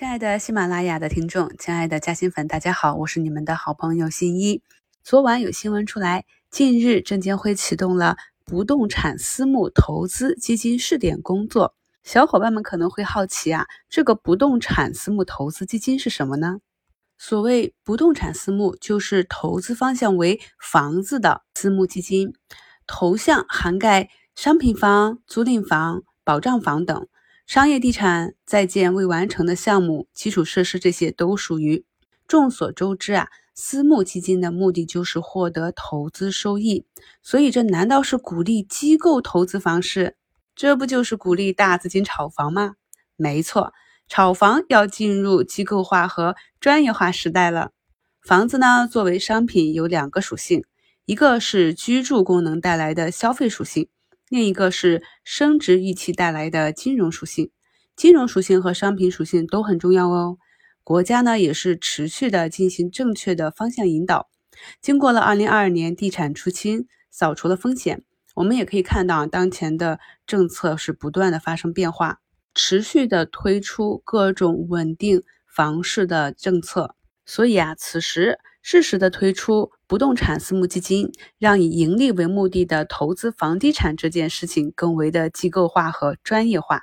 [0.00, 4.62] 亲爱的喜马拉雅的听众，亲爱的嘉兴粉，大家好，我是你们的好朋友新一。
[5.04, 8.16] 昨晚有新闻出来，近日证监会启动了
[8.46, 11.74] 不动产私募投资基金试点工作。
[12.02, 16.60] 小伙伴们可能会好奇啊，这个不动产私募投资基金是什么呢？
[17.18, 22.32] 所谓不动产私募，就是投资方向为房子的私募基金，
[22.86, 27.06] 投向涵盖商品房、租赁房、保障房等。
[27.50, 31.84] 商业地产在建未完成的项目、基础设施这些都属于。
[32.28, 36.86] 众所周知啊，私募基金的目的就是获得投资收益，
[37.24, 40.14] 所以这难道是鼓励机构投资房市？
[40.54, 42.74] 这不就是鼓励大资金炒房吗？
[43.16, 43.72] 没错，
[44.06, 47.72] 炒房要进入机构化和专业化时代了。
[48.24, 50.62] 房子呢，作为商品有两个属性，
[51.04, 53.88] 一个是居住功能带来的消费属性。
[54.30, 57.50] 另一个是升值预期带来的金融属性，
[57.96, 60.38] 金融属性和商品属性都很重要哦。
[60.84, 64.30] 国家呢也是持续的进行正确的方向引导。
[64.80, 68.04] 经过了二零二二年地产出清，扫除了风险，
[68.36, 72.20] 我们也可以看到当前的政策是不断的发生变化，
[72.54, 76.94] 持续的推出各种稳定房市的政策。
[77.26, 79.72] 所以啊，此时适时的推出。
[79.90, 86.82] 不动产私募基金让以盈利为目的的投资房地产这件事情更为的机构化和专业化。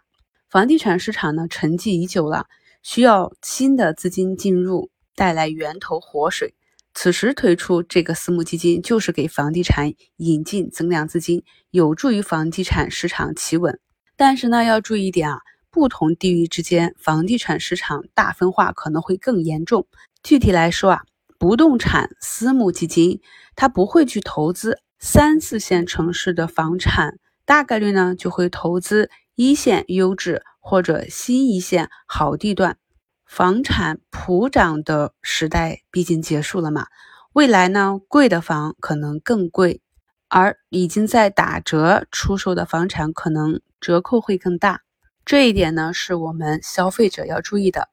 [0.49, 2.47] 房地产市场呢沉寂已久了，
[2.83, 6.53] 需要新的资金进入，带来源头活水。
[6.93, 13.79] 此时推出这个私募基金，就是给房地产引进增量资金，有助于房地产市场企稳。
[14.17, 15.39] 但是呢，要注意一点啊，
[15.71, 19.87] 不同地域之间房地产市场大分化可能会更严重。
[20.23, 21.03] 具体来说啊。
[21.39, 23.21] 不动产私募基金，
[23.55, 32.77] 它不会去投资三四线城市的房产，大概率呢就会投资一线优质或者新一线好地段。
[33.25, 36.87] 房产普涨的时代毕竟结束了嘛，
[37.33, 39.81] 未来呢贵的房可能更贵，
[40.29, 44.81] 而已经在打折出售的房产可能折扣会更大。
[45.25, 47.89] 这一点呢是我们消费者要注意的。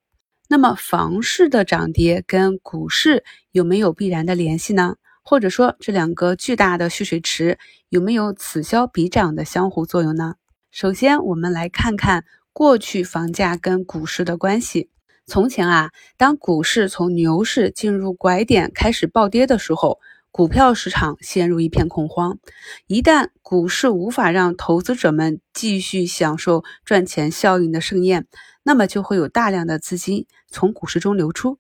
[0.55, 4.95] 那么房市的涨跌跟股市有没有必然的联系呢？
[5.25, 10.37] 或者说这两个巨大的蓄水池有没有此消彼长的相互作用呢？
[10.71, 14.91] 首先，我们来看看过去房价跟股市的关系。
[15.27, 19.99] 从前啊，当股市从牛市进入拐点开始暴跌的时候，
[20.31, 22.39] 股票市场陷入一片恐慌。
[22.87, 28.29] 一旦股市无法让投资者们继续享受赚钱效应的盛宴，
[28.67, 31.59] 那么就会有大量的资金从股市中流出。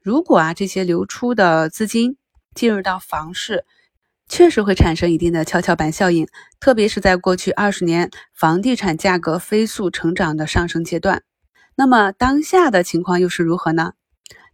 [0.00, 2.16] 如果啊这些流出的资金
[2.54, 3.64] 进入到房市，
[4.28, 6.28] 确实会产生一定的跷跷板效应。
[6.60, 11.24] 特别是在过去二十年房地产价格飞速成长的上升阶段。
[11.74, 13.94] 那么当下的情况又是如何呢？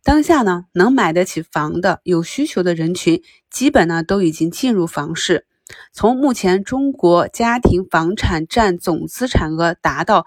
[0.03, 5.47] 当下呢能买得起房的有需求的人群，基本呢都已经进入房市。
[5.93, 10.25] 从目前中国家庭房产占总资产额达到。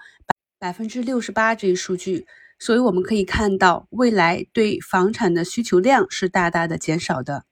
[0.64, 2.26] 百分之六十八这一数据，
[2.58, 7.44] 所以我们可以看到，未来对房产的需求量是大大的减少的。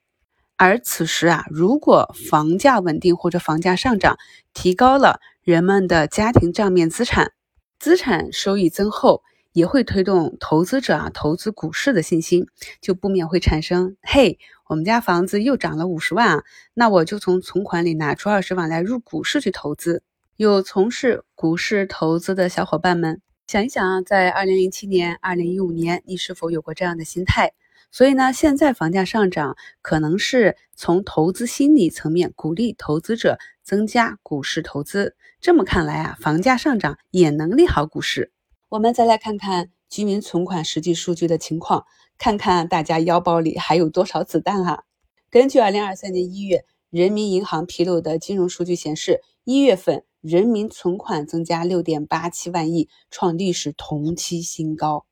[0.57, 4.17] 而此时啊，如果房价稳定或者房价上涨，
[4.55, 7.33] 提高了人们的家庭账面资产，
[7.79, 12.47] 资产收益增厚，也会推动投资者啊投资股市的信心，
[12.81, 20.03] 就不免会产生：嘿，我们家房子又涨了五十万啊，那我就从存款里拿出二十万来入股市去投资。
[20.39, 27.53] 有从事股市投资的小伙伴们，想一想啊，在二零零七年、二零一五年，你是否有过这样的心态？
[27.91, 35.17] 所以呢，现在房价上涨，可能是从投资心理层面鼓励投资者增加股市投资。
[35.39, 38.33] 这么看来啊，房价上涨也能利好股市。
[38.71, 41.85] 我们再来看看居民存款实际数据的情况，
[42.17, 44.85] 看看大家腰包里还有多少子弹哈。
[45.31, 50.03] 根据二零二三年一月人民银行披露的金融数据显示，一月份。
[50.23, 55.05] 人民存款增加六点八七万亿，创历史同期新高。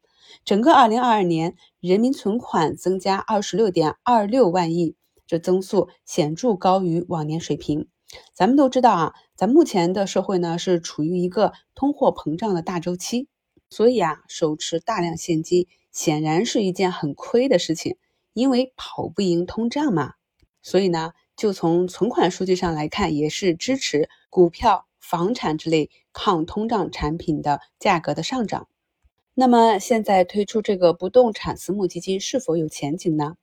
[0.44, 4.95] 整个二零二二年，人民存款增加二十六点二六万亿，
[5.27, 7.89] 这增速显著高于往年水平。
[8.33, 13.27] 咱们都知道啊，咱目前的社会呢是处于一个通货膨胀的大周期，
[13.68, 17.97] 所以啊，手持大量现金显然是一件很亏的事情，
[18.33, 20.13] 因为跑不赢通胀嘛。
[20.63, 24.86] 所以呢，就从存款数据上来看，也是支持股票。
[25.00, 28.68] 房产之类抗通胀产品的价格的上涨，
[29.34, 33.36] 那么现在推出这个不动产私募基金是否有前景呢？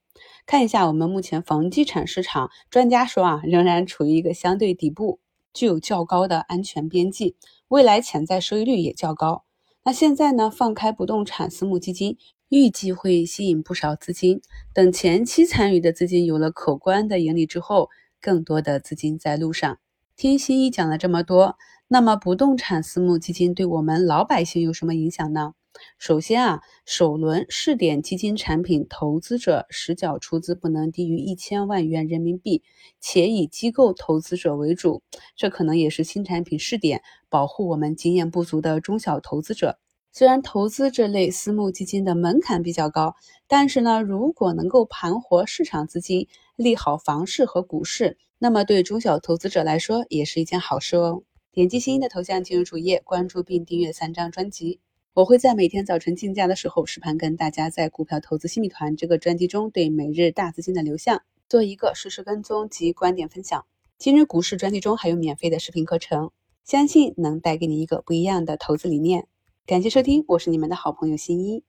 [0.46, 5.20] 看一下我们目前房地产市场，专家说啊，仍然处于一个相对底部，
[5.54, 7.36] 具有较高的安全边际，
[7.68, 9.44] 未来潜在收益率也较高。
[9.84, 12.18] 那现在呢，放开不动产私募基金，
[12.50, 14.42] 预计会吸引不少资金。
[14.74, 17.90] 等前期参与的资金有了可观的盈利之后，
[18.20, 19.78] 更多的资金在路上。
[20.18, 25.54] 听新一讲了这么多，那么不动产私募基金对我们老百姓有什么影响呢？
[26.00, 32.64] 首先啊，首轮试点基金产品投资者实缴出资不能低于一千万元人民币，
[33.00, 35.04] 且以机构投资者为主。
[35.36, 39.78] 这可能也是新产品试点保护我们经验不足的中小投资者。
[40.12, 43.14] 虽然投资这类私募基金的门槛比较高，
[43.48, 51.24] 但是呢，如果能够盘活市场资金，利好房市和股市，那么对中小投资者来说也是一件好事哦。
[51.52, 54.80] 点击新一的头像进入主页，关注并订阅三张专辑。
[55.16, 63.66] 我会在每天早晨竞价的时候实盘跟大家在股票投资新米团这个专辑中对每日大资金的流向做一个实时跟踪及观点分享。
[63.98, 66.30] 今日股市专辑中还有免费的视频课程，
[66.64, 69.26] 相信能带给你一个不一样的投资理念。
[69.66, 71.64] 感谢收听，我是你们的好朋友新一。